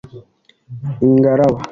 [1.05, 1.59] Ingaraba